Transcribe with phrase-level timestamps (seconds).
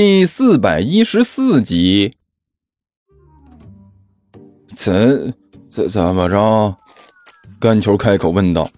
[0.00, 2.14] 第四百一十四集。
[4.76, 5.34] 怎
[5.68, 6.76] 怎怎么着？
[7.58, 8.70] 干球开口问道：“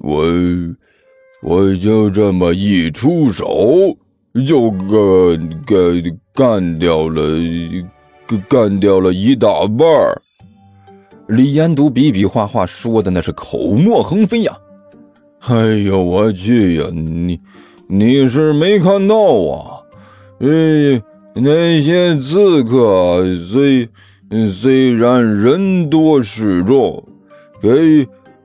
[0.00, 0.24] 我
[1.42, 3.94] 我就这么一出手，
[4.46, 7.22] 就干干干掉了，
[8.48, 9.86] 干掉了一大半。”
[11.28, 14.56] 李延独比比划划说的那是口沫横飞呀！
[15.48, 15.54] 哎
[15.84, 16.88] 呦我去呀！
[16.94, 17.38] 你
[17.90, 19.82] 你是没看到啊？
[20.38, 21.02] 呃，
[21.34, 23.88] 那些刺客虽
[24.52, 27.02] 虽然人多势众，
[27.62, 27.70] 可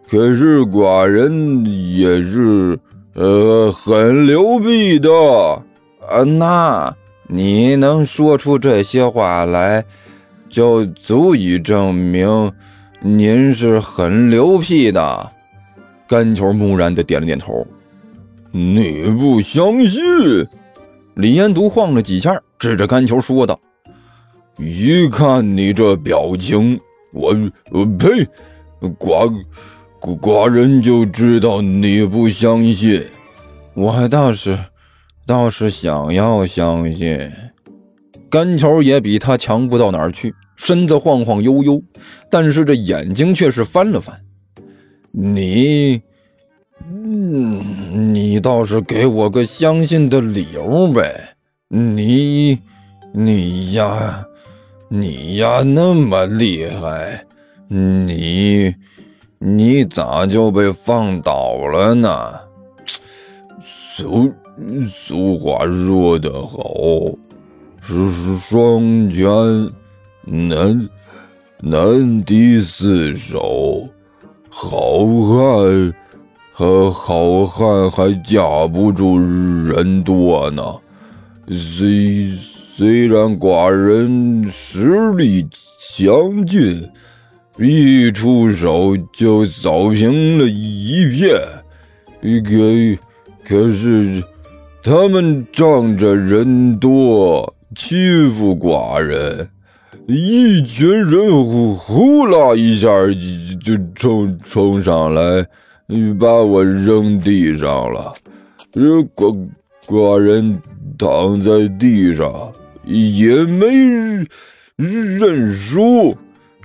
[0.07, 2.77] 可是寡人也是
[3.13, 5.09] 呃很牛逼的。
[6.09, 6.95] 啊，那
[7.27, 9.83] 你能说出这些话来，
[10.49, 12.51] 就足以证明。
[13.03, 15.31] 您是很牛逼的，
[16.07, 17.65] 干球木然的点了点头。
[18.51, 20.01] 你不相信？
[21.15, 23.59] 李延独晃了几下，指着干球说道
[24.57, 26.79] ：“一看你这表情，
[27.11, 27.35] 我
[27.71, 28.27] 我呸，
[28.99, 29.31] 寡
[29.99, 33.05] 寡人就知道你不相信。
[33.73, 34.57] 我还倒是
[35.25, 37.29] 倒是想要相信。”
[38.29, 40.33] 干球也比他强不到哪儿去。
[40.55, 41.81] 身子晃晃悠悠，
[42.29, 44.15] 但是这眼睛却是翻了翻。
[45.11, 45.99] 你，
[47.13, 51.13] 嗯，你倒是给我个相信的理由呗？
[51.67, 52.57] 你，
[53.13, 54.25] 你呀，
[54.87, 57.21] 你呀，那么厉害，
[57.67, 58.73] 你，
[59.39, 62.39] 你咋就被放倒了呢？
[63.61, 64.31] 俗
[64.89, 66.63] 俗话说得好，
[67.81, 69.29] 是是双拳。
[70.23, 70.89] 难
[71.59, 73.89] 难敌四手，
[74.49, 75.93] 好汉
[76.61, 80.63] 和好汉还架不住人多呢。
[81.47, 82.37] 虽
[82.77, 85.47] 虽然寡人实力
[85.79, 86.87] 强劲，
[87.57, 91.35] 一出手就扫平了一片，
[92.43, 92.99] 可
[93.43, 94.23] 可是
[94.83, 99.49] 他们仗着人多欺负寡人。
[100.05, 102.87] 一群人呼呼啦一下
[103.63, 105.43] 就就冲冲上来，
[105.91, 108.13] 你把我扔地上了。
[108.71, 108.79] 这
[109.13, 109.47] 寡
[109.85, 110.57] 寡人
[110.97, 112.31] 躺在地上
[112.85, 113.67] 也没
[114.77, 116.15] 认输，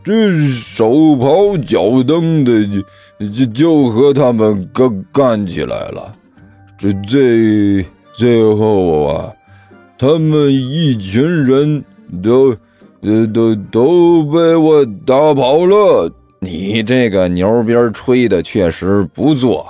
[0.04, 2.84] 这手刨脚蹬的
[3.32, 6.14] 就就和他们干干起来了。
[6.78, 7.84] 这最
[8.16, 9.32] 最后啊，
[9.98, 11.84] 他们一群人。
[12.22, 12.54] 都
[13.34, 16.08] 都都被我打跑了！
[16.40, 19.66] 你这个牛鞭吹的确实不错。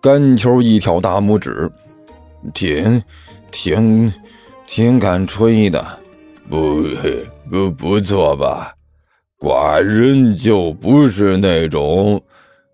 [0.00, 1.70] 干球一挑大拇指，
[2.52, 3.02] 挺
[3.50, 4.12] 挺
[4.66, 5.84] 挺敢吹的，
[6.50, 6.84] 不
[7.50, 8.74] 不不错吧？
[9.38, 12.20] 寡人就不是那种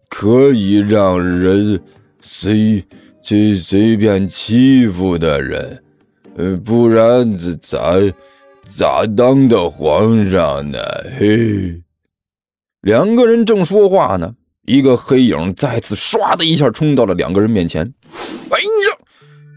[0.09, 1.81] 可以让人
[2.21, 2.85] 随
[3.23, 5.83] 随随便欺负的人，
[6.37, 7.79] 呃，不然咋？
[8.71, 10.79] 咋当的皇上呢？
[11.19, 11.81] 嘿，
[12.83, 14.33] 两个人正说话呢，
[14.67, 17.93] 一个黑影再次唰的一下冲到了两个人面前。
[18.51, 19.07] 哎呀！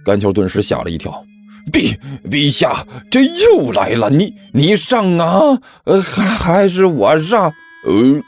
[0.04, 1.24] 甘球顿时吓了一跳。
[1.72, 1.96] 陛
[2.28, 4.09] 陛下，这又来了！
[4.09, 5.62] 你你上啊？
[5.84, 7.54] 呃，还还是我上？
[7.86, 8.24] 呃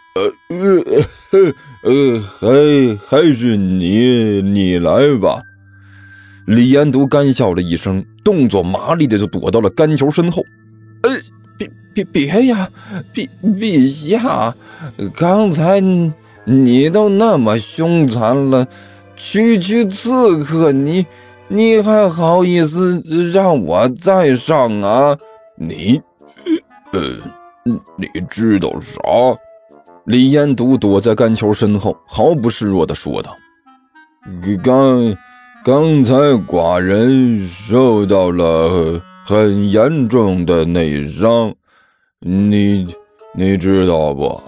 [0.55, 0.83] 呃
[1.31, 5.41] 呃呃，还还是你你来吧。
[6.45, 10.45] 李延独干笑了一声，动作麻利的就躲到了干球身后。
[11.01, 11.11] 呃，
[11.93, 12.69] 别别呀，
[13.13, 14.55] 陛陛下，
[15.15, 15.81] 刚才
[16.45, 18.67] 你都那么凶残了，
[19.15, 21.05] 区区刺客，你
[21.47, 25.17] 你还好意思让我再上啊？
[25.55, 26.01] 你，
[26.91, 27.01] 呃，
[27.97, 28.99] 你知道啥？
[30.05, 33.37] 李延独躲在干球身后，毫不示弱的说道
[34.63, 35.15] ：“刚
[35.63, 36.15] 刚才
[36.45, 41.55] 寡人受到了。”很严重的内伤，
[42.25, 42.87] 你
[43.35, 44.41] 你知道不？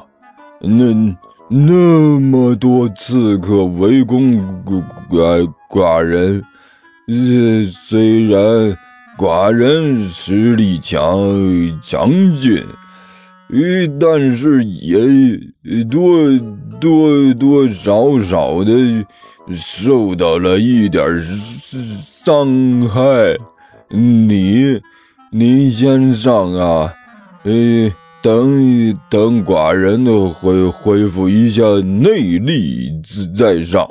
[0.61, 1.15] 那
[1.49, 4.41] 那么多刺客围攻
[5.09, 6.41] 寡寡人，
[7.07, 8.75] 呃，虽然
[9.17, 11.19] 寡人实力强
[11.81, 12.63] 强劲，
[13.49, 14.97] 呃，但是也
[15.83, 16.17] 多
[16.79, 19.05] 多多少少的
[19.51, 23.35] 受到了一点伤害。
[23.89, 24.81] 你，
[25.29, 26.91] 你先上啊！
[27.45, 27.93] 呃，
[28.23, 32.91] 等等，寡人的恢恢复一下内力
[33.35, 33.87] 再上。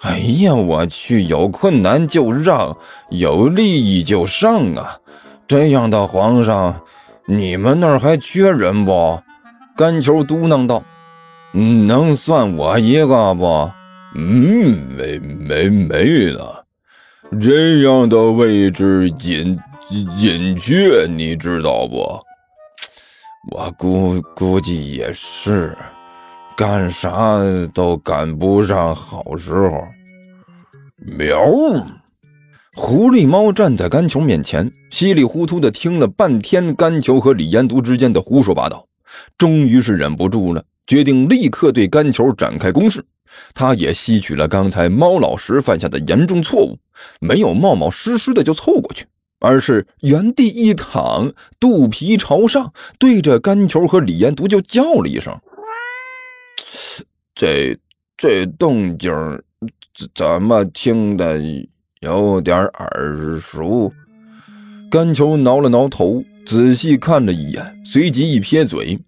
[0.00, 2.74] 哎呀，我去，有困难就让，
[3.10, 4.96] 有利益就上啊！
[5.46, 6.80] 这样的皇上，
[7.26, 9.20] 你们那儿还缺人不？
[9.76, 10.82] 甘球嘟囔道
[11.52, 13.70] ：“能算我一个不？
[14.16, 16.64] 嗯，没没没了。
[17.38, 19.58] 这样的位置紧
[20.18, 22.18] 紧缺，你知道不？
[23.48, 25.76] 我估估计也是，
[26.54, 27.38] 干啥
[27.72, 29.82] 都赶不上好时候。”
[31.16, 31.40] 喵。
[32.74, 38.86] 狐狸猫站在甘球面前，稀里糊涂的听了半天甘球和李延都之间的胡说八道，
[39.38, 43.04] 终于是忍不住了，决定立刻对甘球展开攻势。
[43.54, 46.78] 他也吸取了刚才猫老师犯下的严重错误，
[47.20, 49.06] 没有冒冒失失的就凑过去，
[49.40, 55.36] 而是原地一躺，肚皮朝上，对着甘球和李延都就叫了一声
[57.34, 57.76] ：“这
[58.16, 59.10] 这动静
[60.14, 61.40] 怎么听的？”
[62.00, 63.92] 有点耳熟，
[64.90, 68.98] 甘球挠了挠头，仔细看了一眼，随即一撇嘴：“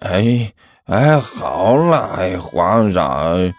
[0.00, 0.52] 哎
[0.86, 3.52] 哎，好了，哎，皇上，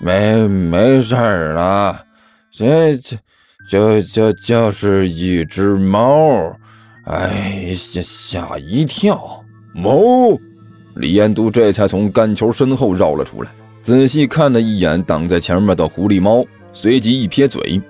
[0.00, 2.06] 没没事了，
[2.50, 3.18] 这这
[3.70, 6.52] 就就就是一只猫，
[7.04, 10.36] 哎，吓吓一跳。”猫，
[10.96, 13.50] 李彦都这才从干球身后绕了出来，
[13.80, 17.80] 仔细看了一眼挡在前面的狐狸猫，随即一撇嘴。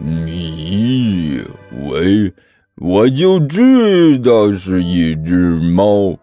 [0.00, 1.42] 你
[1.82, 2.32] 喂，
[2.76, 6.18] 我就知道是一只猫，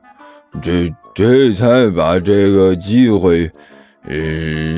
[0.59, 3.47] 这这才把这个机会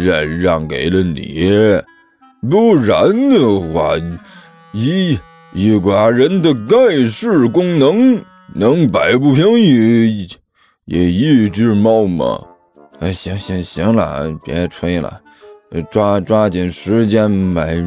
[0.06, 1.50] 让让给了你，
[2.50, 3.96] 不然的话，
[4.74, 5.18] 一
[5.54, 8.22] 一寡人的盖世功能
[8.54, 10.28] 能摆不平一
[10.86, 12.40] 一一只猫吗？
[13.00, 15.22] 哎，行行行了，别吹了，
[15.90, 17.84] 抓抓紧时间买。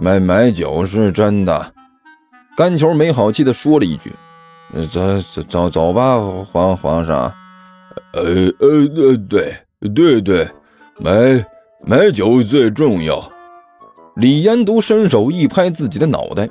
[0.00, 1.72] 买买酒是真的，
[2.56, 4.12] 甘球没好气的说了一句
[4.88, 6.16] ：“走走走走吧，
[6.52, 7.34] 皇皇上。”
[8.14, 8.22] 呃
[8.60, 9.52] 呃呃，对
[9.92, 10.46] 对对，
[11.00, 11.44] 买
[11.84, 13.20] 买酒最重要。
[14.18, 16.48] 李延都伸手一拍自己的脑袋，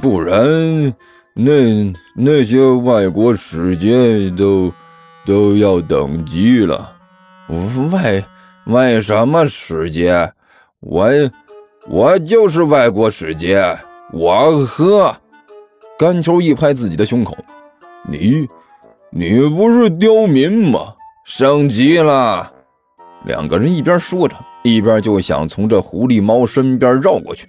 [0.00, 0.94] 不然
[1.34, 4.72] 那那些外国使节都
[5.26, 6.92] 都要等急了。
[7.90, 8.24] 外
[8.66, 10.32] 外什么使节？
[10.80, 11.08] 我。
[11.88, 13.76] 我就是外国使节，
[14.12, 15.16] 我喝。
[15.98, 17.36] 甘球一拍自己的胸口
[18.06, 18.46] ：“你，
[19.10, 20.94] 你不是刁民吗？
[21.24, 22.52] 升级了。”
[23.24, 27.46] 两个人一边说着，一边就想从这狐狸猫身边绕过去。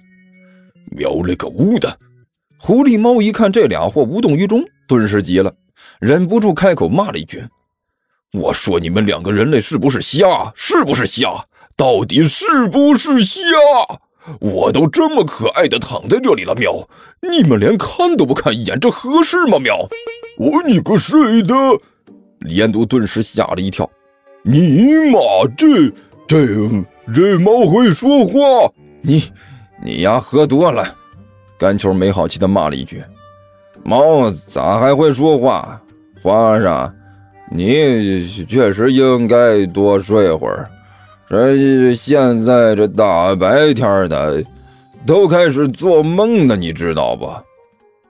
[0.90, 1.98] 喵了个乌的！
[2.58, 5.52] 狐狸猫一看这俩货无动于衷，顿时急了，
[6.00, 7.42] 忍不住开口骂了一句
[8.32, 10.52] ：“我说你们两个人类是不是瞎？
[10.54, 11.44] 是不是瞎？
[11.76, 13.40] 到底是不是瞎？”
[14.38, 16.88] 我都这么可爱的躺在这里了，喵！
[17.20, 19.58] 你们连看都不看一眼，这合适吗？
[19.58, 19.76] 喵！
[20.38, 21.54] 我你个睡的！
[22.38, 23.90] 李彦都顿时吓了一跳。
[24.44, 25.18] 你妈，
[25.56, 25.92] 这
[26.28, 26.46] 这
[27.14, 28.72] 这猫会说话？
[29.00, 29.24] 你
[29.84, 30.84] 你丫喝多了！
[31.58, 33.02] 甘球没好气的骂了一句
[33.84, 35.80] ：“猫咋还会说话？
[36.22, 36.94] 皇上，
[37.50, 40.68] 你确实应该多睡会儿。”
[41.28, 44.44] 这现在这大白天的，
[45.06, 47.32] 都开始做梦呢，你知道不？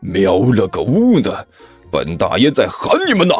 [0.01, 1.47] 喵了个乌的，
[1.91, 3.35] 本大爷在喊你们呢！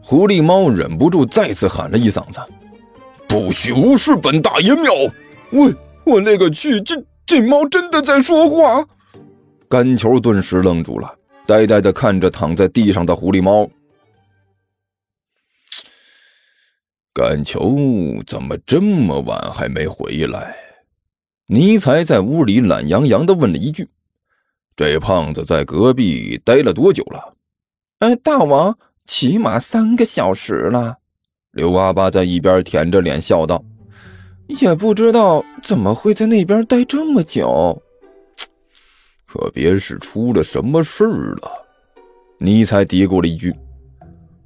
[0.00, 2.40] 狐狸猫忍不住再次喊了一嗓子
[3.30, 4.92] ：“不许无视本大爷！”喵！
[5.52, 5.72] 我
[6.04, 8.86] 我勒个去，这这猫真的在说话！
[9.68, 13.70] 甘球顿时愣住了，呆呆的看着躺在地上的狐狸猫。
[17.12, 17.76] 甘球
[18.26, 20.56] 怎么这么晚还没回来？
[21.46, 23.88] 尼才在屋里懒洋洋的问了一句
[24.76, 27.34] ：“这胖子在隔壁待了多久了
[27.98, 30.98] ？”“哎，大王，起码三个小时了。”
[31.52, 33.62] 刘阿八在一边舔着脸笑道
[34.60, 37.82] ：“也不知道怎么会在那边待这么久，
[39.26, 41.50] 可别是出了什么事儿了。”
[42.38, 43.52] 尼才嘀咕了一句：“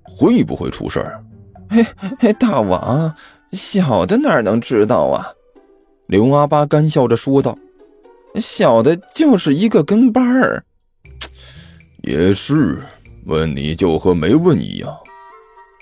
[0.03, 1.23] 会不会出事儿？”
[1.69, 1.85] 嘿，
[2.19, 3.15] 嘿，大王，
[3.53, 5.27] 小的哪能知道啊？
[6.07, 7.59] 刘阿八干笑着说道
[8.41, 10.65] ：“小的就是一个跟班儿。”
[12.03, 12.83] 也是，
[13.27, 14.91] 问你就和没问一样。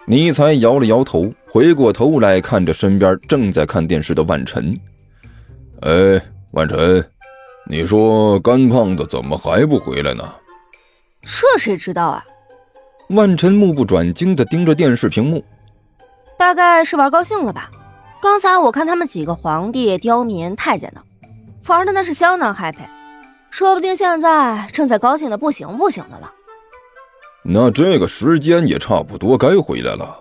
[0.05, 4.79] 尼才摇了摇头，回过头来看着身边正在看电视的万晨
[5.83, 7.05] ：“哎，万晨，
[7.69, 10.29] 你说干胖子怎么还不回来呢？”
[11.23, 12.25] 这谁知道啊？
[13.11, 15.45] 万晨目不转睛地盯着电视屏幕。
[16.37, 17.71] 大概是玩高兴了吧？
[18.21, 21.03] 刚才我看他们几个皇帝、刁民、太监呢，
[21.69, 22.87] 玩的那是相当 happy。
[23.51, 26.33] 说不定现在正在高兴的不行不行的了。
[27.45, 30.21] 那这个时间也差不多该回来了，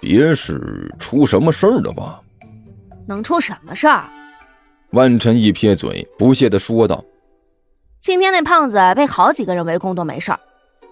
[0.00, 2.20] 别是出什么事儿了吧？
[3.06, 4.08] 能出什么事儿？
[4.90, 7.02] 万晨一撇嘴，不屑的说道
[8.00, 10.40] ：“今天那胖子被好几个人围攻都没事儿，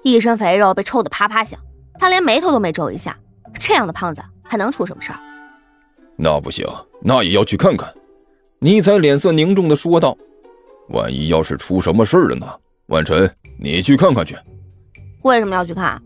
[0.03, 1.61] 一身肥肉被抽得啪啪响，
[1.99, 3.19] 他连眉头都没皱一下。
[3.61, 5.19] 这样的胖子还能出什么事儿？”
[6.17, 6.67] 那不行，
[7.03, 7.93] 那也要去看看。
[8.61, 10.17] 尼采脸色凝重的说道
[10.91, 12.47] ：“万一要是出什么事儿了呢？
[12.87, 14.35] 万晨，你去看看去。”
[15.23, 16.01] 为什么要去看？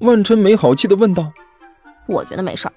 [0.00, 1.32] 万晨没好气的问道。
[2.06, 2.72] “我觉得没事儿。”“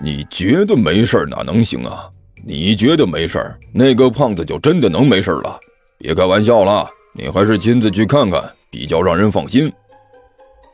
[0.00, 2.08] 你觉得没事儿哪能行啊？
[2.44, 5.58] 你觉得没事儿，那个胖子就真的能没事儿了？
[5.98, 9.72] 别开玩笑了，你还是亲自去看看比较让人放心。”“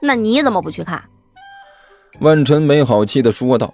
[0.00, 1.02] 那你怎么不去看？”
[2.21, 3.73] 万晨没好气的说道。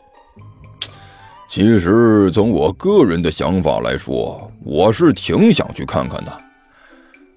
[1.48, 6.38] 其实从我个人的想法来说，我是挺想去看看的。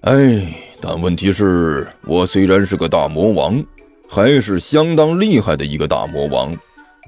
[0.02, 3.64] 哎，但问题是，我虽然是个大魔王，
[4.08, 6.56] 还是相当厉害的一个大魔王，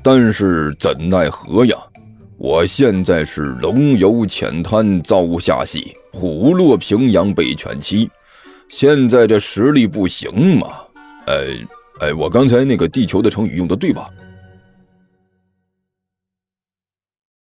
[0.03, 1.77] 但是怎奈何呀？
[2.37, 8.09] 我现在是龙游浅滩遭下戏，虎落平阳被犬欺，
[8.69, 10.69] 现在这实力不行嘛？
[11.27, 11.59] 哎
[12.01, 14.09] 哎，我刚才那个地球的成语用的对吧？